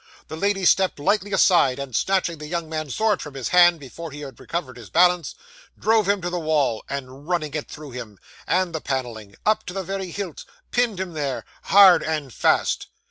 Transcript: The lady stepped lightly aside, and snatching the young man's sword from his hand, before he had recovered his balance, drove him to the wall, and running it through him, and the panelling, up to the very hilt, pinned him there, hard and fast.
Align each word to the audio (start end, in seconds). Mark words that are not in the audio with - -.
The 0.29 0.35
lady 0.35 0.65
stepped 0.65 0.97
lightly 0.97 1.31
aside, 1.31 1.77
and 1.77 1.95
snatching 1.95 2.39
the 2.39 2.47
young 2.47 2.67
man's 2.67 2.95
sword 2.95 3.21
from 3.21 3.35
his 3.35 3.49
hand, 3.49 3.79
before 3.79 4.09
he 4.09 4.21
had 4.21 4.39
recovered 4.39 4.75
his 4.75 4.89
balance, 4.89 5.35
drove 5.77 6.09
him 6.09 6.23
to 6.23 6.29
the 6.31 6.39
wall, 6.39 6.83
and 6.89 7.27
running 7.27 7.53
it 7.53 7.69
through 7.69 7.91
him, 7.91 8.17
and 8.47 8.73
the 8.73 8.81
panelling, 8.81 9.35
up 9.45 9.63
to 9.67 9.75
the 9.75 9.83
very 9.83 10.09
hilt, 10.09 10.43
pinned 10.71 10.99
him 10.99 11.13
there, 11.13 11.45
hard 11.65 12.01
and 12.01 12.33
fast. 12.33 12.87